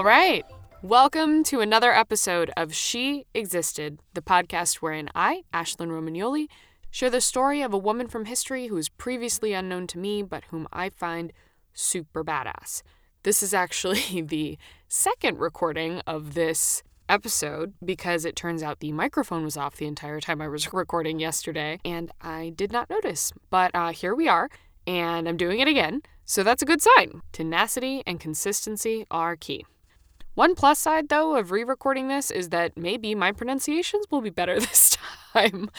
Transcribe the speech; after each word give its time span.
All 0.00 0.06
right. 0.06 0.46
Welcome 0.80 1.44
to 1.44 1.60
another 1.60 1.92
episode 1.92 2.50
of 2.56 2.74
She 2.74 3.26
Existed, 3.34 3.98
the 4.14 4.22
podcast 4.22 4.76
wherein 4.76 5.10
I, 5.14 5.42
Ashlyn 5.52 5.88
Romagnoli, 5.88 6.46
share 6.90 7.10
the 7.10 7.20
story 7.20 7.60
of 7.60 7.74
a 7.74 7.78
woman 7.78 8.08
from 8.08 8.24
history 8.24 8.68
who 8.68 8.78
is 8.78 8.88
previously 8.88 9.52
unknown 9.52 9.86
to 9.88 9.98
me, 9.98 10.22
but 10.22 10.44
whom 10.44 10.66
I 10.72 10.88
find 10.88 11.34
super 11.74 12.24
badass. 12.24 12.80
This 13.24 13.42
is 13.42 13.52
actually 13.52 14.22
the 14.26 14.56
second 14.88 15.38
recording 15.38 16.00
of 16.06 16.32
this 16.32 16.82
episode 17.06 17.74
because 17.84 18.24
it 18.24 18.36
turns 18.36 18.62
out 18.62 18.80
the 18.80 18.92
microphone 18.92 19.44
was 19.44 19.58
off 19.58 19.76
the 19.76 19.86
entire 19.86 20.20
time 20.20 20.40
I 20.40 20.48
was 20.48 20.72
recording 20.72 21.20
yesterday, 21.20 21.78
and 21.84 22.10
I 22.22 22.54
did 22.56 22.72
not 22.72 22.88
notice. 22.88 23.34
But 23.50 23.70
uh, 23.74 23.90
here 23.90 24.14
we 24.14 24.28
are, 24.28 24.48
and 24.86 25.28
I'm 25.28 25.36
doing 25.36 25.60
it 25.60 25.68
again, 25.68 26.00
so 26.24 26.42
that's 26.42 26.62
a 26.62 26.66
good 26.66 26.80
sign. 26.80 27.20
Tenacity 27.32 28.02
and 28.06 28.18
consistency 28.18 29.04
are 29.10 29.36
key. 29.36 29.66
One 30.34 30.54
plus 30.54 30.78
side, 30.78 31.08
though, 31.08 31.36
of 31.36 31.50
re 31.50 31.64
recording 31.64 32.08
this 32.08 32.30
is 32.30 32.50
that 32.50 32.76
maybe 32.76 33.14
my 33.14 33.32
pronunciations 33.32 34.06
will 34.10 34.20
be 34.20 34.30
better 34.30 34.58
this 34.60 34.96
time. 35.32 35.70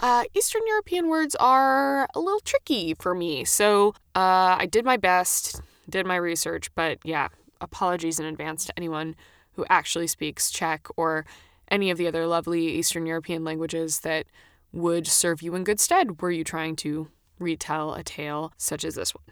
Uh, 0.00 0.24
Eastern 0.34 0.62
European 0.66 1.08
words 1.08 1.34
are 1.36 2.08
a 2.14 2.20
little 2.20 2.40
tricky 2.40 2.94
for 2.94 3.14
me, 3.14 3.44
so 3.44 3.94
uh, 4.14 4.56
I 4.58 4.66
did 4.70 4.84
my 4.84 4.96
best, 4.96 5.60
did 5.88 6.06
my 6.06 6.16
research, 6.16 6.72
but 6.74 6.98
yeah, 7.04 7.28
apologies 7.60 8.20
in 8.20 8.26
advance 8.26 8.64
to 8.66 8.72
anyone 8.76 9.16
who 9.52 9.64
actually 9.68 10.06
speaks 10.06 10.50
Czech 10.50 10.86
or 10.96 11.26
any 11.68 11.90
of 11.90 11.98
the 11.98 12.06
other 12.06 12.26
lovely 12.26 12.68
Eastern 12.68 13.06
European 13.06 13.42
languages 13.42 14.00
that 14.00 14.26
would 14.72 15.06
serve 15.06 15.42
you 15.42 15.54
in 15.54 15.64
good 15.64 15.80
stead 15.80 16.20
were 16.22 16.30
you 16.30 16.44
trying 16.44 16.76
to 16.76 17.08
retell 17.38 17.94
a 17.94 18.02
tale 18.02 18.52
such 18.56 18.84
as 18.84 18.94
this 18.94 19.14
one. 19.14 19.24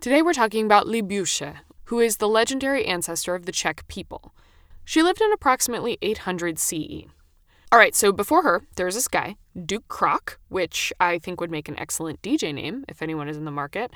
Today 0.00 0.20
we're 0.20 0.34
talking 0.34 0.66
about 0.66 0.86
Libuše, 0.86 1.56
who 1.86 2.00
is 2.00 2.16
the 2.16 2.28
legendary 2.28 2.84
ancestor 2.84 3.34
of 3.34 3.46
the 3.46 3.52
Czech 3.52 3.86
people. 3.88 4.34
She 4.84 5.02
lived 5.02 5.20
in 5.20 5.32
approximately 5.32 5.98
800 6.02 6.58
CE. 6.58 7.06
All 7.72 7.78
right, 7.78 7.94
so 7.94 8.12
before 8.12 8.42
her, 8.42 8.62
there's 8.76 8.94
this 8.94 9.08
guy, 9.08 9.36
Duke 9.64 9.88
Krok, 9.88 10.38
which 10.48 10.92
I 11.00 11.18
think 11.18 11.40
would 11.40 11.50
make 11.50 11.68
an 11.68 11.78
excellent 11.78 12.22
DJ 12.22 12.54
name 12.54 12.84
if 12.88 13.02
anyone 13.02 13.28
is 13.28 13.36
in 13.36 13.44
the 13.44 13.50
market. 13.50 13.90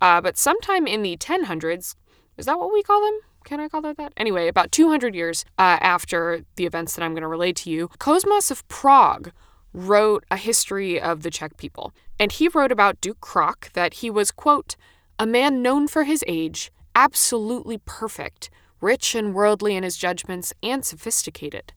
Uh, 0.00 0.20
but 0.20 0.36
sometime 0.36 0.86
in 0.86 1.02
the 1.02 1.16
1000s, 1.16 1.94
is 2.36 2.46
that 2.46 2.58
what 2.58 2.72
we 2.72 2.82
call 2.82 3.00
them? 3.02 3.20
Can 3.44 3.60
I 3.60 3.68
call 3.68 3.84
it 3.86 3.96
that? 3.96 4.12
Anyway, 4.16 4.48
about 4.48 4.72
200 4.72 5.14
years 5.14 5.44
uh, 5.58 5.78
after 5.80 6.44
the 6.56 6.66
events 6.66 6.94
that 6.94 7.02
I'm 7.02 7.12
going 7.12 7.22
to 7.22 7.28
relate 7.28 7.56
to 7.56 7.70
you, 7.70 7.88
Cosmas 7.98 8.50
of 8.50 8.66
Prague 8.68 9.32
wrote 9.72 10.24
a 10.30 10.36
history 10.36 11.00
of 11.00 11.22
the 11.22 11.30
Czech 11.30 11.56
people. 11.56 11.92
And 12.18 12.32
he 12.32 12.48
wrote 12.48 12.72
about 12.72 13.00
Duke 13.00 13.20
Krok 13.20 13.70
that 13.74 13.94
he 13.94 14.10
was, 14.10 14.30
quote, 14.30 14.76
a 15.18 15.26
man 15.26 15.62
known 15.62 15.88
for 15.88 16.04
his 16.04 16.24
age, 16.26 16.70
absolutely 16.94 17.78
perfect, 17.78 18.50
rich 18.80 19.14
and 19.14 19.34
worldly 19.34 19.76
in 19.76 19.82
his 19.82 19.96
judgments, 19.96 20.52
and 20.62 20.84
sophisticated. 20.84 21.72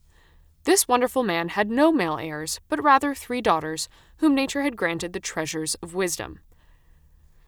This 0.64 0.86
wonderful 0.86 1.22
man 1.22 1.48
had 1.50 1.70
no 1.70 1.90
male 1.90 2.18
heirs, 2.18 2.60
but 2.68 2.82
rather 2.82 3.14
three 3.14 3.40
daughters, 3.40 3.88
whom 4.18 4.34
nature 4.34 4.62
had 4.62 4.76
granted 4.76 5.12
the 5.12 5.20
treasures 5.20 5.74
of 5.76 5.94
wisdom. 5.94 6.40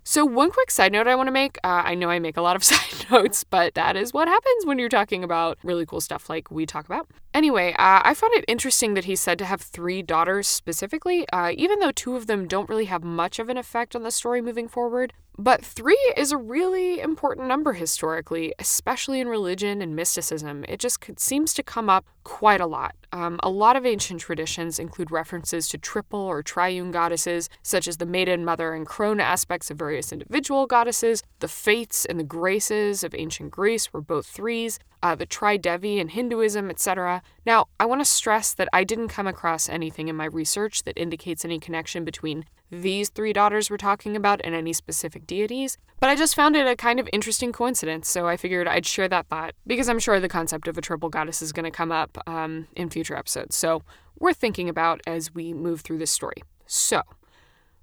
So, 0.03 0.25
one 0.25 0.51
quick 0.51 0.71
side 0.71 0.93
note 0.93 1.07
I 1.07 1.15
want 1.15 1.27
to 1.27 1.33
make 1.33 1.59
uh, 1.63 1.83
I 1.85 1.95
know 1.95 2.09
I 2.09 2.19
make 2.19 2.37
a 2.37 2.43
lot 2.43 2.57
of 2.57 2.65
side 2.71 3.11
notes, 3.11 3.45
but 3.45 3.75
that 3.75 3.97
is 3.97 4.13
what 4.13 4.29
happens 4.29 4.65
when 4.65 4.79
you're 4.79 4.89
talking 4.89 5.23
about 5.23 5.59
really 5.63 5.85
cool 5.85 6.01
stuff 6.01 6.31
like 6.31 6.51
we 6.51 6.65
talk 6.67 6.87
about. 6.87 7.09
Anyway, 7.33 7.73
uh, 7.75 8.03
I 8.05 8.15
found 8.15 8.35
it 8.35 8.45
interesting 8.49 8.95
that 8.95 9.05
he's 9.05 9.21
said 9.21 9.39
to 9.39 9.45
have 9.45 9.61
three 9.61 10.03
daughters 10.03 10.49
specifically, 10.49 11.29
uh, 11.29 11.53
even 11.57 11.79
though 11.79 11.93
two 11.93 12.17
of 12.17 12.27
them 12.27 12.49
don't 12.49 12.69
really 12.69 12.87
have 12.87 13.05
much 13.05 13.39
of 13.39 13.49
an 13.49 13.57
effect 13.57 13.95
on 13.95 14.03
the 14.03 14.11
story 14.11 14.43
moving 14.43 14.67
forward. 14.67 15.13
But 15.39 15.65
three 15.65 16.13
is 16.19 16.33
a 16.33 16.37
really 16.37 17.01
important 17.01 17.49
number 17.49 17.73
historically, 17.73 18.53
especially 18.59 19.21
in 19.21 19.29
religion 19.29 19.81
and 19.81 19.97
mysticism. 19.97 20.67
It 20.69 20.81
just 20.81 20.99
seems 21.19 21.55
to 21.55 21.63
come 21.63 21.89
up 21.89 22.05
quite 22.25 22.61
a 22.61 22.67
lot. 22.67 22.95
Um, 23.11 23.41
a 23.43 23.49
lot 23.49 23.75
of 23.75 23.87
ancient 23.87 24.21
traditions 24.21 24.79
include 24.79 25.11
references 25.11 25.67
to 25.69 25.79
triple 25.79 26.21
or 26.21 26.43
triune 26.43 26.91
goddesses, 26.91 27.49
such 27.63 27.89
as 27.89 27.97
the 27.97 28.05
maiden, 28.05 28.45
mother, 28.45 28.75
and 28.75 28.87
crone 28.87 29.19
aspects 29.19 29.71
of 29.71 29.79
various 29.79 30.13
individual 30.13 30.67
goddesses. 30.67 31.23
The 31.39 31.49
fates 31.49 32.05
and 32.05 32.21
the 32.21 32.25
graces 32.25 33.03
of 33.03 33.15
ancient 33.15 33.51
Greece 33.51 33.95
were 33.95 34.03
both 34.03 34.27
threes, 34.27 34.79
uh, 35.03 35.15
the 35.15 35.27
Tridevi 35.27 35.99
in 35.99 36.09
Hinduism, 36.09 36.69
etc. 36.69 37.20
Now, 37.45 37.67
I 37.79 37.87
want 37.87 38.01
to 38.01 38.05
stress 38.05 38.55
that 38.55 38.69
I 38.73 38.85
didn't 38.85 39.09
come 39.09 39.27
across 39.27 39.69
anything 39.69 40.09
in 40.09 40.17
my 40.17 40.27
research 40.27 40.85
that 40.85 40.99
indicates 40.99 41.45
any 41.45 41.59
connection 41.59 42.05
between 42.05 42.45
these 42.71 43.09
three 43.09 43.33
daughters 43.33 43.69
we're 43.69 43.77
talking 43.77 44.17
about 44.17 44.41
and 44.45 44.55
any 44.55 44.73
specific 44.73 45.27
deities, 45.27 45.77
but 45.99 46.09
I 46.09 46.15
just 46.15 46.35
found 46.37 46.55
it 46.55 46.67
a 46.67 46.77
kind 46.77 47.01
of 47.01 47.09
interesting 47.13 47.53
coincidence, 47.53 48.09
so 48.09 48.29
I 48.29 48.37
figured 48.37 48.69
I'd 48.69 48.87
share 48.87 49.09
that 49.09 49.27
thought 49.27 49.55
because 49.67 49.89
I'm 49.89 49.99
sure 49.99 50.21
the 50.21 50.29
concept 50.29 50.69
of 50.69 50.79
a 50.79 50.81
triple 50.81 51.09
goddess 51.09 51.43
is 51.43 51.53
going 51.53 51.65
to 51.65 51.71
come 51.71 51.91
up 51.91 52.17
um, 52.29 52.69
in 52.77 52.89
future 52.89 53.17
episodes, 53.17 53.57
so 53.57 53.83
worth 54.19 54.37
thinking 54.37 54.69
about 54.69 55.01
as 55.07 55.35
we 55.35 55.53
move 55.53 55.81
through 55.81 55.99
this 55.99 56.11
story. 56.11 56.43
So, 56.67 57.03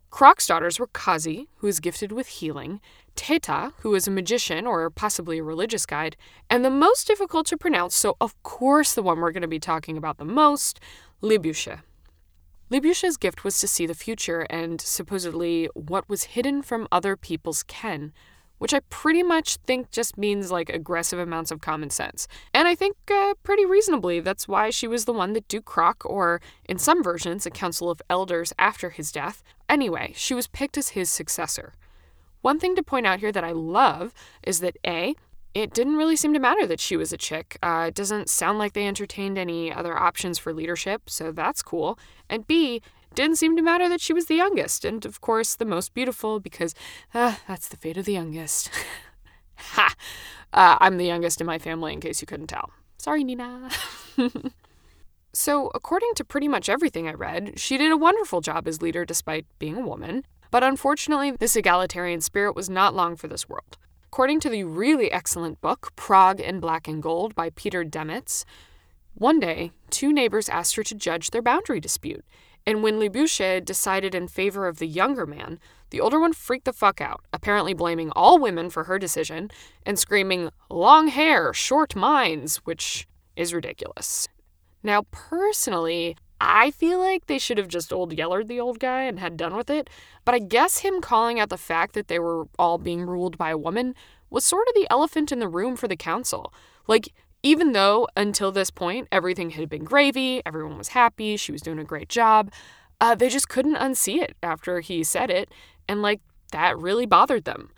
Krok's 0.09 0.47
daughters 0.47 0.79
were 0.79 0.87
Kazi, 0.87 1.49
who 1.57 1.67
is 1.67 1.81
gifted 1.81 2.13
with 2.13 2.27
healing, 2.27 2.79
Teta, 3.17 3.73
who 3.79 3.93
is 3.95 4.07
a 4.07 4.11
magician 4.11 4.65
or 4.65 4.89
possibly 4.89 5.39
a 5.39 5.43
religious 5.43 5.85
guide, 5.85 6.15
and 6.49 6.63
the 6.63 6.69
most 6.69 7.07
difficult 7.07 7.47
to 7.47 7.57
pronounce, 7.57 7.95
so 7.95 8.15
of 8.21 8.41
course 8.43 8.93
the 8.93 9.03
one 9.03 9.19
we're 9.19 9.33
going 9.33 9.41
to 9.41 9.47
be 9.47 9.59
talking 9.59 9.97
about 9.97 10.17
the 10.17 10.23
most, 10.23 10.79
Libuše. 11.21 11.81
Libuše's 12.71 13.17
gift 13.17 13.43
was 13.43 13.59
to 13.59 13.67
see 13.67 13.85
the 13.85 13.93
future 13.93 14.41
and 14.49 14.79
supposedly 14.79 15.67
what 15.73 16.07
was 16.07 16.35
hidden 16.35 16.61
from 16.61 16.87
other 16.91 17.17
people's 17.17 17.63
ken, 17.63 18.13
which 18.59 18.73
I 18.73 18.81
pretty 18.89 19.23
much 19.23 19.57
think 19.57 19.89
just 19.91 20.17
means 20.17 20.51
like 20.51 20.69
aggressive 20.69 21.17
amounts 21.17 21.49
of 21.51 21.61
common 21.61 21.89
sense. 21.89 22.27
And 22.53 22.67
I 22.67 22.75
think 22.75 22.97
uh, 23.09 23.33
pretty 23.43 23.65
reasonably 23.65 24.19
that's 24.19 24.47
why 24.47 24.69
she 24.69 24.87
was 24.87 25.05
the 25.05 25.13
one 25.13 25.33
that 25.33 25.47
Duke 25.47 25.65
Krok, 25.65 26.03
or 26.05 26.39
in 26.65 26.77
some 26.77 27.03
versions, 27.03 27.45
a 27.45 27.51
council 27.51 27.89
of 27.89 28.01
elders 28.09 28.53
after 28.59 28.89
his 28.89 29.11
death. 29.11 29.43
Anyway, 29.67 30.13
she 30.15 30.33
was 30.33 30.47
picked 30.47 30.77
as 30.77 30.89
his 30.89 31.09
successor. 31.09 31.73
One 32.47 32.61
thing 32.61 32.77
to 32.77 32.81
point 32.81 33.05
out 33.05 33.19
here 33.19 33.33
that 33.33 33.43
I 33.43 33.51
love 33.51 34.13
is 34.41 34.61
that 34.61 34.77
A, 34.87 35.15
it 35.53 35.73
didn't 35.73 35.97
really 35.97 36.15
seem 36.15 36.31
to 36.31 36.39
matter 36.39 36.65
that 36.65 36.79
she 36.79 36.95
was 36.95 37.11
a 37.11 37.17
chick. 37.17 37.57
Uh, 37.61 37.87
it 37.89 37.93
doesn't 37.93 38.29
sound 38.29 38.57
like 38.57 38.71
they 38.71 38.87
entertained 38.87 39.37
any 39.37 39.69
other 39.69 39.97
options 39.97 40.37
for 40.37 40.53
leadership, 40.53 41.09
so 41.09 41.33
that's 41.33 41.61
cool. 41.61 41.99
And 42.29 42.47
B, 42.47 42.81
didn't 43.13 43.35
seem 43.35 43.57
to 43.57 43.61
matter 43.61 43.89
that 43.89 43.99
she 43.99 44.13
was 44.13 44.27
the 44.27 44.35
youngest, 44.35 44.85
and 44.85 45.05
of 45.05 45.19
course 45.19 45.55
the 45.55 45.65
most 45.65 45.93
beautiful, 45.93 46.39
because 46.39 46.73
uh, 47.13 47.35
that's 47.49 47.67
the 47.67 47.75
fate 47.75 47.97
of 47.97 48.05
the 48.05 48.13
youngest. 48.13 48.71
ha! 49.57 49.93
Uh, 50.53 50.77
I'm 50.79 50.95
the 50.95 51.05
youngest 51.05 51.41
in 51.41 51.47
my 51.47 51.59
family, 51.59 51.91
in 51.91 51.99
case 51.99 52.21
you 52.21 52.27
couldn't 52.27 52.47
tell. 52.47 52.71
Sorry, 52.97 53.25
Nina. 53.25 53.69
so, 55.33 55.69
according 55.75 56.13
to 56.15 56.23
pretty 56.23 56.47
much 56.47 56.69
everything 56.69 57.09
I 57.09 57.13
read, 57.13 57.59
she 57.59 57.77
did 57.77 57.91
a 57.91 57.97
wonderful 57.97 58.39
job 58.39 58.69
as 58.69 58.81
leader 58.81 59.03
despite 59.03 59.45
being 59.59 59.75
a 59.75 59.85
woman. 59.85 60.23
But 60.51 60.63
unfortunately, 60.63 61.31
this 61.31 61.55
egalitarian 61.55 62.21
spirit 62.21 62.55
was 62.55 62.69
not 62.69 62.95
long 62.95 63.15
for 63.15 63.27
this 63.27 63.49
world. 63.49 63.77
According 64.05 64.39
to 64.41 64.49
the 64.49 64.63
really 64.63 65.11
excellent 65.11 65.61
book, 65.61 65.91
Prague 65.95 66.39
in 66.39 66.59
Black 66.59 66.87
and 66.87 67.03
Gold 67.03 67.35
by 67.35 67.49
Peter 67.51 67.83
Demetz, 67.83 68.45
one 69.13 69.39
day, 69.39 69.71
two 69.89 70.13
neighbors 70.13 70.47
asked 70.47 70.75
her 70.75 70.83
to 70.83 70.95
judge 70.95 71.31
their 71.31 71.41
boundary 71.41 71.79
dispute. 71.79 72.23
And 72.67 72.83
when 72.83 72.99
Libuše 72.99 73.63
decided 73.63 74.13
in 74.13 74.27
favor 74.27 74.67
of 74.67 74.77
the 74.77 74.87
younger 74.87 75.25
man, 75.25 75.59
the 75.89 75.99
older 75.99 76.19
one 76.19 76.33
freaked 76.33 76.65
the 76.65 76.73
fuck 76.73 77.01
out, 77.01 77.23
apparently 77.31 77.73
blaming 77.73 78.11
all 78.11 78.39
women 78.39 78.69
for 78.69 78.83
her 78.83 78.99
decision 78.99 79.49
and 79.85 79.97
screaming, 79.97 80.49
long 80.69 81.07
hair, 81.07 81.53
short 81.53 81.95
minds, 81.95 82.57
which 82.57 83.07
is 83.35 83.53
ridiculous. 83.53 84.27
Now, 84.83 85.03
personally, 85.11 86.17
I 86.39 86.71
feel 86.71 86.99
like 86.99 87.25
they 87.25 87.39
should 87.39 87.57
have 87.57 87.67
just 87.67 87.91
old 87.91 88.15
yellered 88.15 88.47
the 88.47 88.59
old 88.59 88.79
guy 88.79 89.03
and 89.03 89.19
had 89.19 89.37
done 89.37 89.55
with 89.55 89.69
it, 89.69 89.89
but 90.23 90.35
I 90.35 90.39
guess 90.39 90.79
him 90.79 91.01
calling 91.01 91.39
out 91.39 91.49
the 91.49 91.57
fact 91.57 91.93
that 91.93 92.07
they 92.07 92.19
were 92.19 92.47
all 92.59 92.77
being 92.77 93.01
ruled 93.01 93.37
by 93.37 93.49
a 93.49 93.57
woman 93.57 93.95
was 94.29 94.45
sort 94.45 94.67
of 94.67 94.75
the 94.75 94.87
elephant 94.89 95.31
in 95.31 95.39
the 95.39 95.47
room 95.47 95.75
for 95.75 95.87
the 95.87 95.95
council. 95.95 96.53
Like, 96.85 97.13
even 97.43 97.71
though 97.71 98.07
until 98.15 98.51
this 98.51 98.69
point 98.69 99.07
everything 99.11 99.51
had 99.51 99.69
been 99.69 99.83
gravy, 99.83 100.41
everyone 100.45 100.77
was 100.77 100.89
happy, 100.89 101.37
she 101.37 101.51
was 101.51 101.61
doing 101.61 101.79
a 101.79 101.83
great 101.83 102.09
job, 102.09 102.51
uh, 102.99 103.15
they 103.15 103.29
just 103.29 103.49
couldn't 103.49 103.75
unsee 103.75 104.21
it 104.21 104.35
after 104.43 104.79
he 104.79 105.03
said 105.03 105.29
it, 105.29 105.51
and 105.87 106.01
like 106.01 106.21
that 106.51 106.77
really 106.77 107.05
bothered 107.05 107.45
them. 107.45 107.71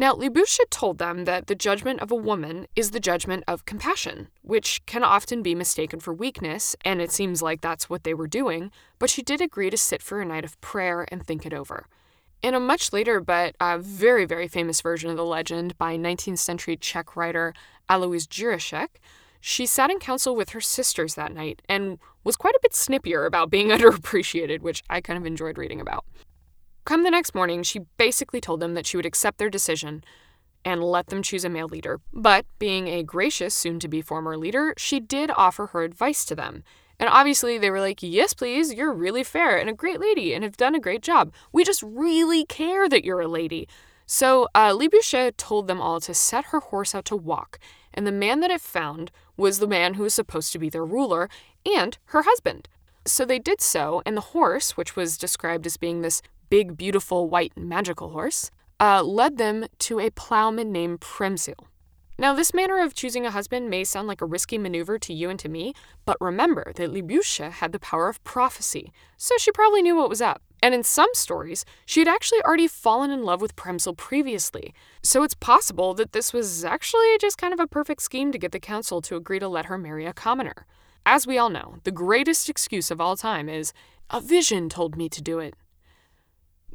Now, 0.00 0.14
Libuše 0.14 0.60
told 0.70 0.98
them 0.98 1.24
that 1.24 1.48
the 1.48 1.56
judgment 1.56 1.98
of 2.00 2.12
a 2.12 2.14
woman 2.14 2.68
is 2.76 2.92
the 2.92 3.00
judgment 3.00 3.42
of 3.48 3.64
compassion, 3.64 4.28
which 4.42 4.80
can 4.86 5.02
often 5.02 5.42
be 5.42 5.56
mistaken 5.56 5.98
for 5.98 6.14
weakness, 6.14 6.76
and 6.84 7.00
it 7.00 7.10
seems 7.10 7.42
like 7.42 7.62
that's 7.62 7.90
what 7.90 8.04
they 8.04 8.14
were 8.14 8.28
doing, 8.28 8.70
but 9.00 9.10
she 9.10 9.22
did 9.22 9.40
agree 9.40 9.70
to 9.70 9.76
sit 9.76 10.00
for 10.00 10.20
a 10.20 10.24
night 10.24 10.44
of 10.44 10.60
prayer 10.60 11.04
and 11.10 11.26
think 11.26 11.44
it 11.44 11.52
over. 11.52 11.88
In 12.42 12.54
a 12.54 12.60
much 12.60 12.92
later 12.92 13.18
but 13.20 13.56
uh, 13.58 13.78
very, 13.78 14.24
very 14.24 14.46
famous 14.46 14.80
version 14.80 15.10
of 15.10 15.16
the 15.16 15.24
legend 15.24 15.76
by 15.78 15.96
19th 15.96 16.38
century 16.38 16.76
Czech 16.76 17.16
writer 17.16 17.52
Alois 17.88 18.28
Jirásek, 18.28 19.00
she 19.40 19.66
sat 19.66 19.90
in 19.90 19.98
council 19.98 20.36
with 20.36 20.50
her 20.50 20.60
sisters 20.60 21.16
that 21.16 21.34
night 21.34 21.60
and 21.68 21.98
was 22.22 22.36
quite 22.36 22.54
a 22.54 22.60
bit 22.62 22.72
snippier 22.72 23.26
about 23.26 23.50
being 23.50 23.68
underappreciated, 23.76 24.60
which 24.60 24.84
I 24.88 25.00
kind 25.00 25.18
of 25.18 25.26
enjoyed 25.26 25.58
reading 25.58 25.80
about. 25.80 26.04
Come 26.84 27.04
the 27.04 27.10
next 27.10 27.34
morning, 27.34 27.62
she 27.62 27.80
basically 27.96 28.40
told 28.40 28.60
them 28.60 28.74
that 28.74 28.86
she 28.86 28.96
would 28.96 29.06
accept 29.06 29.38
their 29.38 29.50
decision 29.50 30.04
and 30.64 30.82
let 30.82 31.06
them 31.08 31.22
choose 31.22 31.44
a 31.44 31.48
male 31.48 31.68
leader. 31.68 32.00
But 32.12 32.46
being 32.58 32.88
a 32.88 33.02
gracious, 33.02 33.54
soon 33.54 33.78
to 33.80 33.88
be 33.88 34.02
former 34.02 34.36
leader, 34.36 34.74
she 34.76 35.00
did 35.00 35.30
offer 35.36 35.66
her 35.68 35.82
advice 35.82 36.24
to 36.26 36.34
them. 36.34 36.64
And 36.98 37.08
obviously, 37.08 37.58
they 37.58 37.70
were 37.70 37.80
like, 37.80 38.02
Yes, 38.02 38.34
please, 38.34 38.74
you're 38.74 38.92
really 38.92 39.22
fair 39.22 39.56
and 39.56 39.70
a 39.70 39.74
great 39.74 40.00
lady 40.00 40.34
and 40.34 40.42
have 40.42 40.56
done 40.56 40.74
a 40.74 40.80
great 40.80 41.02
job. 41.02 41.32
We 41.52 41.64
just 41.64 41.82
really 41.82 42.44
care 42.44 42.88
that 42.88 43.04
you're 43.04 43.20
a 43.20 43.28
lady. 43.28 43.68
So 44.06 44.48
uh, 44.54 44.74
told 45.36 45.68
them 45.68 45.80
all 45.82 46.00
to 46.00 46.14
set 46.14 46.46
her 46.46 46.60
horse 46.60 46.94
out 46.94 47.04
to 47.06 47.16
walk, 47.16 47.58
and 47.92 48.06
the 48.06 48.12
man 48.12 48.40
that 48.40 48.50
it 48.50 48.62
found 48.62 49.10
was 49.36 49.58
the 49.58 49.66
man 49.66 49.94
who 49.94 50.04
was 50.04 50.14
supposed 50.14 50.50
to 50.52 50.58
be 50.58 50.70
their 50.70 50.84
ruler 50.84 51.28
and 51.66 51.98
her 52.06 52.22
husband. 52.22 52.68
So 53.04 53.26
they 53.26 53.38
did 53.38 53.60
so, 53.60 54.02
and 54.06 54.16
the 54.16 54.32
horse, 54.32 54.78
which 54.78 54.96
was 54.96 55.18
described 55.18 55.66
as 55.66 55.76
being 55.76 56.00
this 56.00 56.22
big, 56.50 56.76
beautiful, 56.76 57.28
white, 57.28 57.52
magical 57.56 58.10
horse, 58.10 58.50
uh, 58.80 59.02
led 59.02 59.38
them 59.38 59.66
to 59.78 60.00
a 60.00 60.10
plowman 60.10 60.72
named 60.72 61.00
Přemysl. 61.00 61.66
Now, 62.20 62.34
this 62.34 62.52
manner 62.52 62.80
of 62.80 62.94
choosing 62.94 63.24
a 63.24 63.30
husband 63.30 63.70
may 63.70 63.84
sound 63.84 64.08
like 64.08 64.20
a 64.20 64.26
risky 64.26 64.58
maneuver 64.58 64.98
to 64.98 65.12
you 65.12 65.30
and 65.30 65.38
to 65.38 65.48
me, 65.48 65.72
but 66.04 66.16
remember 66.20 66.72
that 66.74 66.90
Libuše 66.90 67.52
had 67.52 67.70
the 67.70 67.78
power 67.78 68.08
of 68.08 68.22
prophecy, 68.24 68.92
so 69.16 69.36
she 69.38 69.52
probably 69.52 69.82
knew 69.82 69.94
what 69.94 70.08
was 70.08 70.20
up. 70.20 70.42
And 70.60 70.74
in 70.74 70.82
some 70.82 71.10
stories, 71.12 71.64
she 71.86 72.00
had 72.00 72.08
actually 72.08 72.42
already 72.42 72.66
fallen 72.66 73.12
in 73.12 73.22
love 73.22 73.40
with 73.40 73.54
Přemysl 73.54 73.96
previously, 73.96 74.74
so 75.00 75.22
it's 75.22 75.34
possible 75.34 75.94
that 75.94 76.10
this 76.10 76.32
was 76.32 76.64
actually 76.64 77.16
just 77.20 77.38
kind 77.38 77.54
of 77.54 77.60
a 77.60 77.68
perfect 77.68 78.02
scheme 78.02 78.32
to 78.32 78.38
get 78.38 78.50
the 78.50 78.58
council 78.58 79.00
to 79.02 79.14
agree 79.14 79.38
to 79.38 79.46
let 79.46 79.66
her 79.66 79.78
marry 79.78 80.04
a 80.04 80.12
commoner. 80.12 80.66
As 81.06 81.24
we 81.24 81.38
all 81.38 81.50
know, 81.50 81.76
the 81.84 81.92
greatest 81.92 82.48
excuse 82.48 82.90
of 82.90 83.00
all 83.00 83.16
time 83.16 83.48
is, 83.48 83.72
a 84.10 84.20
vision 84.20 84.68
told 84.68 84.96
me 84.96 85.08
to 85.08 85.22
do 85.22 85.38
it. 85.38 85.54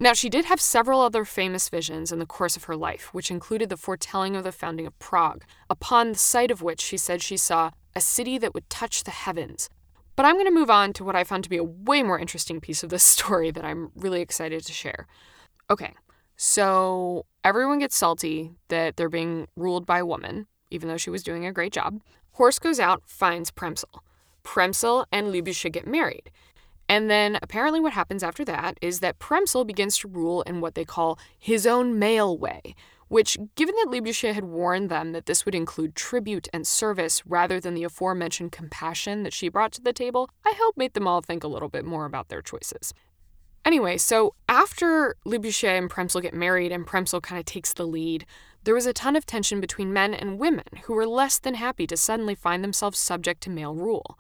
Now, 0.04 0.12
she 0.12 0.28
did 0.28 0.44
have 0.44 0.60
several 0.60 1.00
other 1.00 1.24
famous 1.24 1.70
visions 1.70 2.12
in 2.12 2.20
the 2.20 2.26
course 2.26 2.58
of 2.58 2.66
her 2.66 2.76
life, 2.76 3.14
which 3.14 3.32
included 3.32 3.70
the 3.70 3.78
foretelling 3.78 4.36
of 4.36 4.44
the 4.44 4.52
founding 4.52 4.86
of 4.86 5.00
Prague, 5.00 5.46
upon 5.70 6.12
the 6.12 6.20
site 6.20 6.52
of 6.52 6.62
which 6.62 6.82
she 6.82 6.98
said 6.98 7.22
she 7.22 7.38
saw 7.38 7.72
a 7.96 8.02
city 8.02 8.38
that 8.38 8.54
would 8.54 8.70
touch 8.70 9.06
the 9.06 9.12
heavens, 9.12 9.70
but 10.18 10.26
I'm 10.26 10.36
going 10.36 10.46
to 10.46 10.52
move 10.52 10.70
on 10.70 10.92
to 10.92 11.06
what 11.06 11.16
I 11.16 11.24
found 11.24 11.46
to 11.46 11.50
be 11.50 11.56
a 11.56 11.64
way 11.64 12.04
more 12.04 12.20
interesting 12.20 12.60
piece 12.60 12.84
of 12.84 12.90
this 12.90 13.04
story 13.16 13.50
that 13.52 13.64
I'm 13.64 13.92
really 13.96 14.20
excited 14.20 14.66
to 14.66 14.74
share. 14.74 15.08
Okay, 15.70 15.94
so 16.36 17.26
everyone 17.46 17.80
gets 17.80 17.96
salty 17.96 18.56
that 18.68 18.98
they're 18.98 19.08
being 19.08 19.48
ruled 19.56 19.86
by 19.86 20.00
a 20.00 20.06
woman, 20.06 20.48
even 20.70 20.90
though 20.90 20.98
she 20.98 21.12
was 21.12 21.24
doing 21.24 21.46
a 21.46 21.54
great 21.54 21.72
job. 21.72 22.02
Horse 22.34 22.60
goes 22.60 22.78
out, 22.78 23.04
finds 23.06 23.52
Přemysl. 23.52 24.02
Přemysl 24.44 25.06
and 25.14 25.28
Libuše 25.28 25.72
get 25.72 25.88
married. 25.88 26.30
And 26.94 27.10
then 27.10 27.40
apparently, 27.42 27.80
what 27.80 27.94
happens 27.94 28.22
after 28.22 28.46
that 28.46 28.78
is 28.80 29.00
that 29.00 29.18
Přemysl 29.18 29.66
begins 29.66 29.98
to 29.98 30.08
rule 30.08 30.44
in 30.44 30.62
what 30.62 30.76
they 30.76 30.86
call 30.86 31.18
his 31.40 31.66
own 31.66 31.98
male 31.98 32.38
way, 32.38 32.76
which, 33.08 33.36
given 33.56 33.74
that 33.78 33.88
Libuše 33.90 34.32
had 34.32 34.44
warned 34.44 34.92
them 34.92 35.12
that 35.14 35.26
this 35.26 35.44
would 35.44 35.56
include 35.56 35.96
tribute 35.96 36.48
and 36.54 36.68
service 36.68 37.26
rather 37.26 37.60
than 37.60 37.74
the 37.74 37.84
aforementioned 37.84 38.52
compassion 38.52 39.24
that 39.24 39.34
she 39.34 39.50
brought 39.50 39.72
to 39.72 39.82
the 39.82 39.92
table, 39.92 40.30
I 40.46 40.54
hope 40.56 40.78
made 40.78 40.94
them 40.94 41.08
all 41.08 41.22
think 41.22 41.44
a 41.44 41.48
little 41.48 41.68
bit 41.68 41.84
more 41.84 42.06
about 42.06 42.30
their 42.30 42.44
choices. 42.44 42.94
Anyway, 43.66 43.98
so 43.98 44.36
after 44.48 45.16
Libuše 45.26 45.76
and 45.76 45.90
Přemysl 45.90 46.22
get 46.22 46.36
married 46.36 46.72
and 46.72 46.86
Přemysl 46.86 47.24
kind 47.24 47.40
of 47.40 47.46
takes 47.46 47.74
the 47.74 47.88
lead, 47.88 48.24
there 48.66 48.76
was 48.76 48.86
a 48.86 48.94
ton 48.94 49.16
of 49.16 49.26
tension 49.26 49.60
between 49.60 49.92
men 49.92 50.14
and 50.14 50.38
women 50.38 50.66
who 50.84 50.94
were 50.94 51.08
less 51.08 51.40
than 51.40 51.56
happy 51.56 51.88
to 51.88 51.98
suddenly 51.98 52.36
find 52.36 52.64
themselves 52.64 53.00
subject 53.00 53.42
to 53.42 53.50
male 53.50 53.74
rule. 53.74 54.16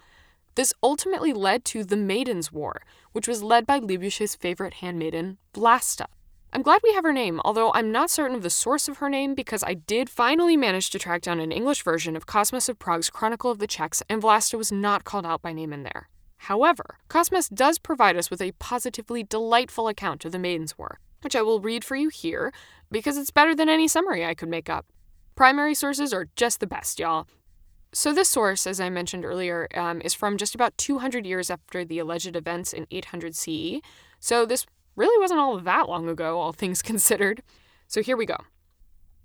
This 0.55 0.73
ultimately 0.83 1.33
led 1.33 1.65
to 1.65 1.83
the 1.83 1.97
Maidens' 1.97 2.51
War, 2.51 2.81
which 3.11 3.27
was 3.27 3.41
led 3.41 3.65
by 3.65 3.79
Libuše's 3.79 4.35
favorite 4.35 4.75
handmaiden, 4.75 5.37
Vlasta. 5.53 6.05
I'm 6.51 6.61
glad 6.61 6.81
we 6.83 6.93
have 6.93 7.03
her 7.03 7.13
name, 7.13 7.41
although 7.43 7.71
I'm 7.73 7.91
not 7.91 8.11
certain 8.11 8.35
of 8.35 8.43
the 8.43 8.51
source 8.51 8.87
of 8.87 8.97
her 8.97 9.09
name 9.09 9.33
because 9.33 9.63
I 9.63 9.73
did 9.73 10.07
finally 10.07 10.55
manage 10.55 10.91
to 10.91 10.99
track 10.99 11.23
down 11.23 11.39
an 11.39 11.51
English 11.51 11.81
version 11.81 12.15
of 12.15 12.27
Cosmas 12.27 12.69
of 12.69 12.77
Prague's 12.77 13.09
Chronicle 13.09 13.49
of 13.49 13.57
the 13.57 13.65
Czechs, 13.65 14.03
and 14.07 14.21
Vlasta 14.21 14.55
was 14.55 14.71
not 14.71 15.03
called 15.03 15.25
out 15.25 15.41
by 15.41 15.51
name 15.51 15.73
in 15.73 15.81
there. 15.81 16.09
However, 16.37 16.99
Cosmas 17.07 17.49
does 17.49 17.79
provide 17.79 18.17
us 18.17 18.29
with 18.29 18.41
a 18.41 18.51
positively 18.59 19.23
delightful 19.23 19.87
account 19.87 20.25
of 20.25 20.31
the 20.31 20.37
Maiden's 20.37 20.77
War, 20.77 20.99
which 21.21 21.35
I 21.35 21.41
will 21.41 21.59
read 21.59 21.83
for 21.83 21.95
you 21.95 22.09
here 22.09 22.53
because 22.91 23.17
it's 23.17 23.31
better 23.31 23.55
than 23.55 23.69
any 23.69 23.87
summary 23.87 24.23
I 24.23 24.35
could 24.35 24.49
make 24.49 24.69
up. 24.69 24.85
Primary 25.33 25.73
sources 25.73 26.13
are 26.13 26.27
just 26.35 26.59
the 26.59 26.67
best, 26.67 26.99
y'all. 26.99 27.27
So, 27.93 28.11
this 28.11 28.29
source, 28.29 28.65
as 28.65 28.79
I 28.79 28.89
mentioned 28.89 29.23
earlier, 29.23 29.67
um, 29.75 30.01
is 30.01 30.15
from 30.15 30.37
just 30.37 30.55
about 30.55 30.77
200 30.77 31.25
years 31.25 31.51
after 31.51 31.85
the 31.85 31.99
alleged 31.99 32.35
events 32.35 32.73
in 32.73 32.87
800 32.89 33.35
CE. 33.35 33.81
So, 34.19 34.45
this 34.45 34.65
really 34.95 35.19
wasn't 35.21 35.39
all 35.39 35.59
that 35.59 35.89
long 35.89 36.09
ago, 36.09 36.39
all 36.39 36.53
things 36.53 36.81
considered. 36.91 37.43
So 37.87 38.01
here 38.01 38.17
we 38.17 38.25
go. 38.25 38.37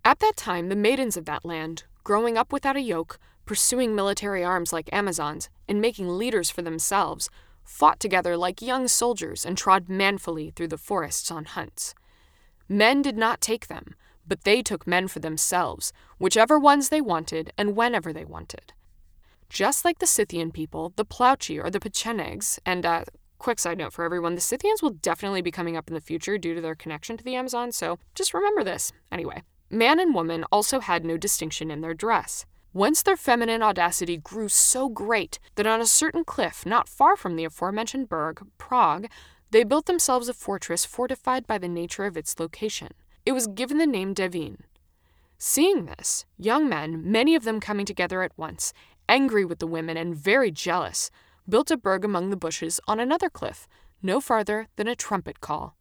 At 0.04 0.18
that 0.20 0.36
time, 0.36 0.68
the 0.68 0.76
maidens 0.76 1.16
of 1.16 1.24
that 1.26 1.44
land, 1.44 1.84
growing 2.04 2.38
up 2.38 2.52
without 2.52 2.76
a 2.76 2.80
yoke, 2.80 3.18
pursuing 3.44 3.94
military 3.94 4.44
arms 4.44 4.72
like 4.72 4.90
Amazons, 4.92 5.48
and 5.66 5.80
making 5.80 6.08
leaders 6.08 6.50
for 6.50 6.62
themselves, 6.62 7.30
fought 7.64 8.00
together 8.00 8.36
like 8.36 8.62
young 8.62 8.88
soldiers 8.88 9.44
and 9.44 9.56
trod 9.56 9.88
manfully 9.88 10.52
through 10.54 10.68
the 10.68 10.78
forests 10.78 11.30
on 11.30 11.44
hunts. 11.44 11.94
Men 12.68 13.02
did 13.02 13.16
not 13.16 13.40
take 13.40 13.68
them, 13.68 13.94
but 14.28 14.44
they 14.44 14.62
took 14.62 14.86
men 14.86 15.08
for 15.08 15.18
themselves, 15.18 15.92
whichever 16.18 16.58
ones 16.58 16.90
they 16.90 17.00
wanted 17.00 17.52
and 17.58 17.74
whenever 17.74 18.12
they 18.12 18.24
wanted. 18.24 18.72
Just 19.48 19.84
like 19.84 19.98
the 19.98 20.06
Scythian 20.06 20.52
people, 20.52 20.92
the 20.96 21.06
Plauchi 21.06 21.62
or 21.62 21.70
the 21.70 21.80
Pechenegs, 21.80 22.58
and 22.66 22.84
uh, 22.84 23.04
Quick 23.38 23.60
side 23.60 23.78
note 23.78 23.92
for 23.92 24.04
everyone 24.04 24.34
the 24.34 24.40
Scythians 24.40 24.82
will 24.82 24.90
definitely 24.90 25.42
be 25.42 25.52
coming 25.52 25.76
up 25.76 25.86
in 25.86 25.94
the 25.94 26.00
future 26.00 26.38
due 26.38 26.54
to 26.54 26.60
their 26.60 26.74
connection 26.74 27.16
to 27.16 27.22
the 27.22 27.36
Amazon, 27.36 27.70
so 27.70 27.98
just 28.16 28.34
remember 28.34 28.64
this. 28.64 28.90
Anyway, 29.12 29.44
man 29.70 30.00
and 30.00 30.12
woman 30.12 30.44
also 30.50 30.80
had 30.80 31.04
no 31.04 31.16
distinction 31.16 31.70
in 31.70 31.80
their 31.80 31.94
dress. 31.94 32.46
Once 32.72 33.00
their 33.00 33.16
feminine 33.16 33.62
audacity 33.62 34.16
grew 34.16 34.48
so 34.48 34.88
great 34.88 35.38
that 35.54 35.68
on 35.68 35.80
a 35.80 35.86
certain 35.86 36.24
cliff 36.24 36.66
not 36.66 36.88
far 36.88 37.16
from 37.16 37.36
the 37.36 37.44
aforementioned 37.44 38.08
burg, 38.08 38.44
Prague, 38.58 39.06
they 39.52 39.62
built 39.62 39.86
themselves 39.86 40.28
a 40.28 40.34
fortress 40.34 40.84
fortified 40.84 41.46
by 41.46 41.58
the 41.58 41.68
nature 41.68 42.06
of 42.06 42.16
its 42.16 42.40
location. 42.40 42.88
It 43.28 43.34
was 43.34 43.46
given 43.46 43.76
the 43.76 43.86
name 43.86 44.14
Devin. 44.14 44.64
Seeing 45.36 45.84
this, 45.84 46.24
young 46.38 46.66
men, 46.66 47.02
many 47.12 47.34
of 47.34 47.44
them 47.44 47.60
coming 47.60 47.84
together 47.84 48.22
at 48.22 48.32
once, 48.38 48.72
angry 49.06 49.44
with 49.44 49.58
the 49.58 49.66
women 49.66 49.98
and 49.98 50.16
very 50.16 50.50
jealous, 50.50 51.10
built 51.46 51.70
a 51.70 51.76
burg 51.76 52.06
among 52.06 52.30
the 52.30 52.38
bushes 52.38 52.80
on 52.88 52.98
another 52.98 53.28
cliff, 53.28 53.68
no 54.02 54.18
farther 54.18 54.68
than 54.76 54.88
a 54.88 54.96
trumpet 54.96 55.42
call. 55.42 55.76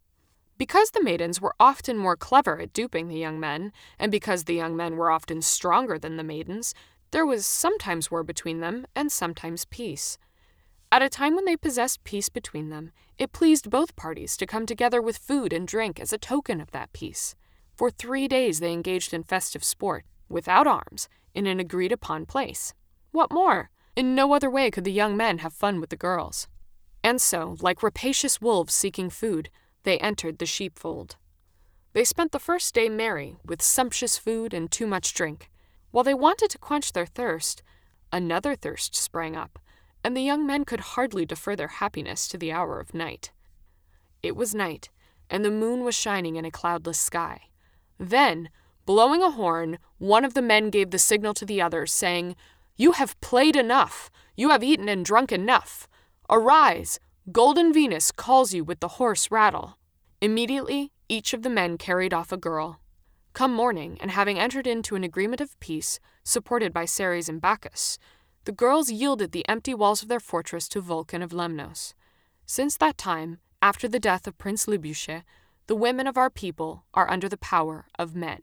Because 0.57 0.91
the 0.91 1.01
maidens 1.01 1.39
were 1.39 1.55
often 1.57 1.97
more 1.97 2.17
clever 2.17 2.59
at 2.59 2.73
duping 2.73 3.07
the 3.07 3.15
young 3.15 3.39
men, 3.39 3.71
and 3.97 4.11
because 4.11 4.43
the 4.43 4.55
young 4.55 4.75
men 4.75 4.97
were 4.97 5.09
often 5.09 5.41
stronger 5.41 5.97
than 5.97 6.17
the 6.17 6.25
maidens, 6.25 6.73
there 7.11 7.25
was 7.25 7.45
sometimes 7.45 8.11
war 8.11 8.23
between 8.23 8.59
them 8.59 8.85
and 8.93 9.09
sometimes 9.09 9.63
peace. 9.63 10.17
At 10.91 11.01
a 11.01 11.09
time 11.09 11.35
when 11.35 11.45
they 11.45 11.57
possessed 11.57 12.03
peace 12.05 12.29
between 12.29 12.69
them, 12.69 12.91
it 13.17 13.33
pleased 13.33 13.69
both 13.69 13.95
parties 13.95 14.37
to 14.37 14.45
come 14.45 14.65
together 14.65 15.01
with 15.01 15.17
food 15.17 15.51
and 15.51 15.67
drink 15.67 15.99
as 15.99 16.13
a 16.13 16.17
token 16.17 16.61
of 16.61 16.71
that 16.71 16.93
peace. 16.93 17.35
For 17.75 17.91
three 17.91 18.27
days 18.27 18.59
they 18.59 18.71
engaged 18.71 19.13
in 19.13 19.23
festive 19.23 19.63
sport, 19.63 20.05
without 20.29 20.65
arms, 20.65 21.09
in 21.33 21.45
an 21.45 21.59
agreed 21.59 21.91
upon 21.91 22.25
place. 22.25 22.73
What 23.11 23.31
more? 23.31 23.69
In 23.95 24.15
no 24.15 24.33
other 24.33 24.49
way 24.49 24.71
could 24.71 24.85
the 24.85 24.91
young 24.91 25.17
men 25.17 25.39
have 25.39 25.53
fun 25.53 25.81
with 25.81 25.89
the 25.89 25.97
girls. 25.97 26.47
And 27.03 27.21
so, 27.21 27.57
like 27.59 27.83
rapacious 27.83 28.39
wolves 28.39 28.73
seeking 28.73 29.09
food, 29.09 29.49
they 29.83 29.97
entered 29.99 30.39
the 30.39 30.45
sheepfold. 30.45 31.17
They 31.93 32.03
spent 32.03 32.31
the 32.31 32.39
first 32.39 32.73
day 32.73 32.89
merry, 32.89 33.35
with 33.43 33.61
sumptuous 33.61 34.17
food 34.17 34.53
and 34.53 34.71
too 34.71 34.87
much 34.87 35.13
drink. 35.13 35.49
While 35.91 36.03
they 36.03 36.13
wanted 36.13 36.49
to 36.51 36.57
quench 36.57 36.93
their 36.93 37.05
thirst, 37.05 37.61
another 38.11 38.55
thirst 38.55 38.95
sprang 38.95 39.35
up, 39.35 39.59
and 40.03 40.15
the 40.15 40.21
young 40.21 40.45
men 40.45 40.65
could 40.65 40.79
hardly 40.79 41.25
defer 41.25 41.55
their 41.55 41.67
happiness 41.67 42.27
to 42.27 42.37
the 42.37 42.51
hour 42.51 42.79
of 42.79 42.93
night. 42.93 43.31
It 44.23 44.35
was 44.35 44.55
night, 44.55 44.89
and 45.29 45.43
the 45.43 45.51
moon 45.51 45.83
was 45.83 45.95
shining 45.95 46.35
in 46.35 46.45
a 46.45 46.51
cloudless 46.51 46.99
sky. 46.99 47.41
Then, 47.99 48.49
blowing 48.85 49.21
a 49.21 49.31
horn, 49.31 49.79
one 49.97 50.25
of 50.25 50.33
the 50.33 50.41
men 50.41 50.69
gave 50.69 50.91
the 50.91 50.99
signal 50.99 51.33
to 51.35 51.45
the 51.45 51.61
others, 51.61 51.91
saying, 51.91 52.35
you 52.79 52.91
have 52.91 53.19
played 53.21 53.55
enough. 53.55 54.11
You 54.35 54.51
have 54.51 54.63
eaten 54.63 54.87
and 54.87 55.03
drunk 55.03 55.31
enough. 55.31 55.87
Arise. 56.29 56.99
Golden 57.31 57.73
Venus 57.73 58.11
calls 58.11 58.53
you 58.53 58.63
with 58.63 58.81
the 58.81 58.87
hoarse 58.87 59.31
rattle. 59.31 59.79
Immediately, 60.21 60.91
each 61.09 61.33
of 61.33 61.41
the 61.41 61.49
men 61.49 61.79
carried 61.79 62.13
off 62.13 62.31
a 62.31 62.37
girl. 62.37 62.79
Come 63.33 63.51
morning, 63.51 63.97
and 63.99 64.11
having 64.11 64.37
entered 64.37 64.67
into 64.67 64.95
an 64.95 65.03
agreement 65.03 65.41
of 65.41 65.59
peace, 65.59 65.99
supported 66.23 66.71
by 66.71 66.85
Ceres 66.85 67.27
and 67.27 67.41
Bacchus, 67.41 67.97
the 68.47 68.53
girls 68.53 68.89
yielded 68.89 69.33
the 69.33 69.45
empty 69.49 69.73
walls 69.73 70.01
of 70.01 70.07
their 70.07 70.21
fortress 70.21 70.69
to 70.69 70.79
Vulcan 70.79 71.21
of 71.21 71.31
Lemnos. 71.31 71.93
Since 72.45 72.77
that 72.77 72.97
time, 72.97 73.39
after 73.61 73.89
the 73.89 73.99
death 73.99 74.25
of 74.25 74.37
Prince 74.37 74.67
Libuše, 74.67 75.23
the 75.67 75.75
women 75.75 76.07
of 76.07 76.15
our 76.15 76.29
people 76.29 76.85
are 76.93 77.11
under 77.11 77.27
the 77.27 77.35
power 77.35 77.87
of 77.99 78.15
men. 78.15 78.39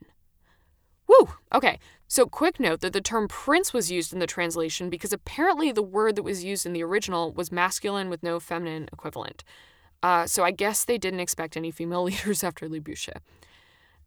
Woo! 1.08 1.30
Okay, 1.54 1.78
so 2.06 2.26
quick 2.26 2.60
note 2.60 2.80
that 2.80 2.92
the 2.92 3.00
term 3.00 3.28
prince 3.28 3.72
was 3.72 3.90
used 3.90 4.12
in 4.12 4.18
the 4.18 4.26
translation 4.26 4.90
because 4.90 5.10
apparently 5.10 5.72
the 5.72 5.82
word 5.82 6.16
that 6.16 6.22
was 6.22 6.44
used 6.44 6.66
in 6.66 6.74
the 6.74 6.84
original 6.84 7.32
was 7.32 7.50
masculine 7.50 8.10
with 8.10 8.22
no 8.22 8.38
feminine 8.38 8.90
equivalent. 8.92 9.42
Uh, 10.02 10.26
so 10.26 10.44
I 10.44 10.50
guess 10.50 10.84
they 10.84 10.98
didn't 10.98 11.20
expect 11.20 11.56
any 11.56 11.70
female 11.70 12.02
leaders 12.10 12.44
after 12.44 12.68
Libuše. 12.68 13.16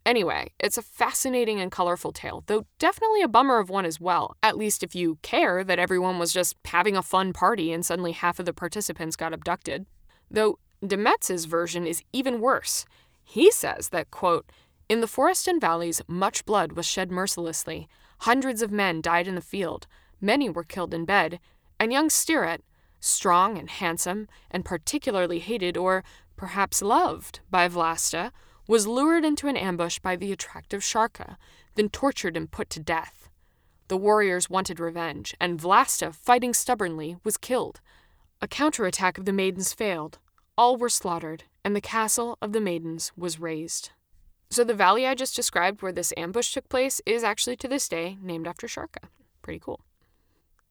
Anyway, 0.08 0.54
it's 0.58 0.78
a 0.78 0.82
fascinating 0.82 1.60
and 1.60 1.70
colorful 1.70 2.14
tale, 2.14 2.42
though 2.48 2.66
definitely 2.80 3.22
a 3.22 3.28
bummer 3.28 3.60
of 3.60 3.70
one 3.70 3.84
as 3.84 4.00
well, 4.00 4.38
at 4.42 4.56
least 4.56 4.82
if 4.82 4.96
you 4.96 5.18
care 5.22 5.66
that 5.66 5.80
everyone 5.80 6.18
was 6.18 6.32
just 6.32 6.56
having 6.64 6.96
a 6.96 7.04
fun 7.04 7.34
party 7.34 7.74
and 7.74 7.86
suddenly 7.86 8.14
half 8.14 8.40
of 8.40 8.46
the 8.46 8.54
participants 8.54 9.18
got 9.18 9.34
abducted. 9.34 9.86
Though 10.32 10.60
Demetz's 10.82 11.44
version 11.44 11.86
is 11.86 12.02
even 12.14 12.40
worse. 12.40 12.86
He 13.22 13.52
says 13.52 13.90
that, 13.90 14.10
quote, 14.10 14.50
in 14.88 15.02
the 15.02 15.08
forest 15.08 15.46
and 15.46 15.60
valleys, 15.60 16.02
much 16.08 16.46
blood 16.46 16.72
was 16.72 16.86
shed 16.86 17.12
mercilessly. 17.12 17.90
Hundreds 18.20 18.62
of 18.62 18.72
men 18.72 19.02
died 19.02 19.28
in 19.28 19.36
the 19.36 19.42
field. 19.42 19.88
Many 20.22 20.50
were 20.50 20.64
killed 20.64 20.94
in 20.94 21.04
bed. 21.04 21.42
And 21.82 21.92
young 21.92 22.08
Ctirad, 22.08 22.62
strong 23.02 23.58
and 23.58 23.70
handsome, 23.70 24.30
and 24.50 24.64
particularly 24.64 25.40
hated 25.40 25.76
or 25.76 26.06
perhaps 26.38 26.82
loved 26.82 27.42
by 27.52 27.68
Vlasta, 27.68 28.32
was 28.68 28.86
lured 28.86 29.26
into 29.26 29.48
an 29.48 29.58
ambush 29.58 30.00
by 30.00 30.16
the 30.16 30.32
attractive 30.32 30.82
Šárka, 30.82 31.38
then 31.76 31.90
tortured 31.90 32.36
and 32.36 32.52
put 32.52 32.70
to 32.72 32.80
death. 32.80 33.30
The 33.88 33.98
warriors 33.98 34.50
wanted 34.50 34.80
revenge, 34.80 35.34
and 35.40 35.60
Vlasta, 35.60 36.14
fighting 36.14 36.54
stubbornly, 36.54 37.18
was 37.24 37.38
killed. 37.38 37.80
A 38.42 38.48
counterattack 38.48 39.18
of 39.18 39.26
the 39.26 39.34
maidens 39.34 39.74
failed. 39.74 40.20
All 40.58 40.76
were 40.76 40.90
slaughtered, 40.90 41.46
and 41.64 41.76
the 41.76 41.82
castle 41.82 42.38
of 42.42 42.52
the 42.52 42.60
maidens 42.60 43.12
was 43.16 43.40
razed. 43.40 43.92
So, 44.50 44.64
the 44.64 44.74
valley 44.74 45.06
I 45.06 45.16
just 45.16 45.36
described 45.36 45.82
where 45.82 45.92
this 45.92 46.14
ambush 46.16 46.54
took 46.54 46.70
place 46.70 47.02
is 47.06 47.24
actually 47.24 47.58
to 47.58 47.68
this 47.68 47.88
day 47.88 48.18
named 48.22 48.48
after 48.48 48.68
Šárka. 48.68 49.10
Pretty 49.42 49.60
cool. 49.60 49.82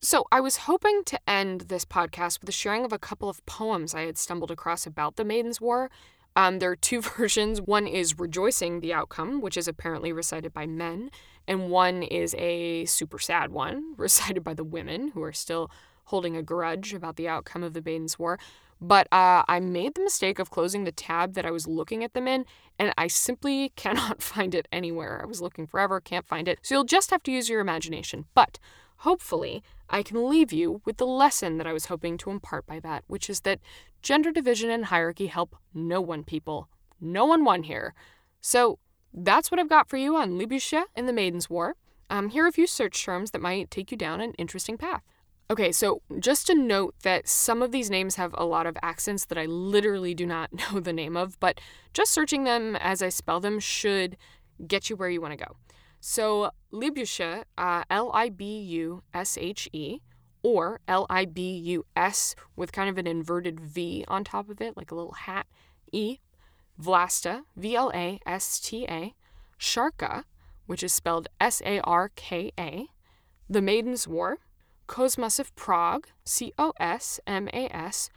So, 0.01 0.27
I 0.31 0.41
was 0.41 0.59
hoping 0.59 1.03
to 1.05 1.21
end 1.29 1.63
this 1.63 1.85
podcast 1.85 2.41
with 2.41 2.49
a 2.49 2.53
sharing 2.53 2.85
of 2.85 2.93
a 2.93 2.99
couple 2.99 3.29
of 3.29 3.45
poems 3.47 3.95
I 3.95 4.03
had 4.03 4.19
stumbled 4.19 4.51
across 4.51 4.87
about 4.87 5.17
the 5.17 5.25
Maiden's 5.25 5.61
War, 5.61 5.91
um, 6.37 6.59
there 6.59 6.71
are 6.71 6.77
two 6.77 7.01
versions. 7.17 7.61
One 7.61 7.87
is 7.87 8.19
rejoicing 8.19 8.81
the 8.81 8.93
outcome, 8.93 9.41
which 9.41 9.57
is 9.57 9.67
apparently 9.67 10.13
recited 10.13 10.53
by 10.53 10.67
men, 10.67 11.11
and 11.49 11.71
one 11.71 12.03
is 12.03 12.35
a 12.39 12.85
super 12.85 13.19
sad 13.19 13.51
one, 13.51 13.95
recited 13.97 14.45
by 14.45 14.55
the 14.55 14.65
women, 14.65 15.09
who 15.09 15.23
are 15.23 15.33
still 15.33 15.71
holding 16.05 16.37
a 16.37 16.43
grudge 16.43 16.95
about 16.95 17.17
the 17.17 17.27
outcome 17.27 17.65
of 17.65 17.73
the 17.73 17.83
Maiden's 17.83 18.19
War. 18.19 18.39
But 18.81 19.09
uh, 19.11 19.43
I 19.49 19.59
made 19.61 19.95
the 19.95 20.03
mistake 20.03 20.39
of 20.39 20.51
closing 20.51 20.85
the 20.85 20.93
tab 20.93 21.33
that 21.33 21.47
I 21.47 21.51
was 21.51 21.67
looking 21.67 22.05
at 22.05 22.13
them 22.13 22.29
in, 22.29 22.45
and 22.79 22.93
I 22.99 23.07
simply 23.07 23.71
cannot 23.77 24.23
find 24.23 24.55
it 24.55 24.69
anywhere. 24.71 25.21
I 25.23 25.27
was 25.27 25.41
looking 25.41 25.67
forever, 25.67 26.01
can't 26.01 26.27
find 26.27 26.47
it. 26.47 26.59
So 26.63 26.75
you'll 26.75 26.85
just 26.85 27.11
have 27.11 27.23
to 27.25 27.33
use 27.33 27.49
your 27.49 27.61
imagination. 27.61 28.27
But 28.35 28.59
hopefully, 28.99 29.63
I 29.89 30.03
can 30.03 30.29
leave 30.29 30.53
you 30.53 30.81
with 30.85 30.97
the 30.97 31.07
lesson 31.07 31.59
that 31.59 31.67
I 31.67 31.73
was 31.73 31.87
hoping 31.87 32.19
to 32.19 32.31
impart 32.31 32.67
by 32.67 32.81
that, 32.81 33.05
which 33.07 33.31
is 33.31 33.43
that 33.43 33.61
gender 34.03 34.33
division 34.33 34.71
and 34.71 34.87
hierarchy 34.87 35.27
help 35.27 35.57
no 35.75 36.01
one, 36.01 36.25
people. 36.25 36.69
No 37.01 37.25
one 37.25 37.45
won 37.45 37.65
here. 37.65 37.95
So 38.41 38.79
that's 39.13 39.51
what 39.51 39.61
I've 39.61 39.69
got 39.69 39.89
for 39.89 39.97
you 39.97 40.17
on 40.17 40.39
Libuše 40.39 40.85
and 40.95 41.09
the 41.09 41.13
Maiden's 41.13 41.51
War. 41.51 41.77
Um, 42.09 42.29
here 42.29 42.45
are 42.45 42.49
a 42.49 42.53
few 42.53 42.67
search 42.67 43.05
terms 43.05 43.33
that 43.33 43.41
might 43.41 43.71
take 43.71 43.91
you 43.91 43.97
down 43.97 44.21
an 44.21 44.33
interesting 44.35 44.79
path. 44.79 45.03
Okay, 45.49 45.71
so 45.71 46.03
just 46.19 46.49
to 46.49 46.55
note 46.55 46.97
that 47.03 47.29
some 47.29 47.63
of 47.63 47.71
these 47.71 47.89
names 47.89 48.17
have 48.17 48.35
a 48.37 48.45
lot 48.45 48.67
of 48.67 48.77
accents 48.83 49.25
that 49.27 49.39
I 49.39 49.47
literally 49.47 50.13
do 50.13 50.27
not 50.27 50.53
know 50.73 50.81
the 50.81 50.93
name 50.93 51.17
of, 51.17 51.39
but 51.41 51.61
just 51.95 52.13
searching 52.13 52.45
them 52.45 52.77
as 52.77 53.03
I 53.03 53.09
spell 53.09 53.41
them 53.41 53.61
should 53.61 54.17
get 54.67 54.91
you 54.91 54.97
where 54.97 55.11
you 55.11 55.21
want 55.21 55.39
to 55.39 55.45
go. 55.45 55.57
So 56.09 56.53
Libuše, 56.73 57.43
uh, 57.59 57.83
L 57.91 58.13
I 58.15 58.29
B 58.29 58.61
U 58.61 59.03
S 59.13 59.37
H 59.37 59.69
E, 59.73 59.99
or 60.41 60.79
L 60.87 61.05
I 61.11 61.25
B 61.25 61.57
U 61.57 61.85
S 61.97 62.37
with 62.55 62.71
kind 62.71 62.89
of 62.89 62.97
an 62.97 63.09
inverted 63.09 63.59
V 63.59 64.05
on 64.07 64.23
top 64.23 64.49
of 64.49 64.61
it, 64.61 64.77
like 64.77 64.93
a 64.93 64.95
little 64.95 65.15
hat, 65.27 65.47
E. 65.91 66.19
Vlasta, 66.81 67.43
V 67.57 67.75
L 67.75 67.91
A 67.93 68.21
S 68.25 68.61
T 68.61 68.87
A. 68.89 69.17
Šárka, 69.59 70.23
which 70.67 70.85
is 70.85 70.93
spelled 70.93 71.27
S 71.41 71.61
A 71.67 71.81
R 71.81 72.13
K 72.15 72.53
A. 72.57 72.87
The 73.51 73.61
Maiden's 73.61 74.07
War. 74.07 74.39
Cosmas 74.87 75.41
of 75.41 75.57
Prague, 75.57 76.07
C 76.25 76.53
O 76.57 76.73
S 76.79 77.19
M 77.27 77.49
A 77.49 77.67
S. 77.75 78.11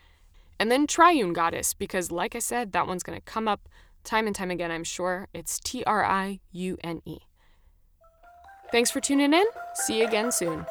And 0.60 0.72
then 0.72 0.86
Triune 0.86 1.34
Goddess, 1.34 1.74
because 1.74 2.12
like 2.12 2.36
I 2.36 2.40
said, 2.40 2.72
that 2.74 2.86
one's 2.86 3.02
going 3.02 3.18
to 3.18 3.26
come 3.26 3.48
up 3.48 3.68
time 4.04 4.28
and 4.28 4.36
time 4.36 4.52
again, 4.52 4.70
I'm 4.70 4.84
sure. 4.84 5.28
It's 5.34 5.60
T 5.60 5.84
R 5.86 6.06
I 6.06 6.40
U 6.52 6.78
N 6.84 7.02
E. 7.04 7.22
Thanks 8.72 8.92
for 8.92 9.02
tuning 9.02 9.34
in. 9.34 9.46
See 9.74 10.00
you 10.00 10.08
again 10.08 10.32
soon. 10.32 10.66